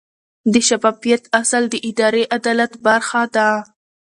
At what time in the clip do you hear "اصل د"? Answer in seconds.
1.41-1.75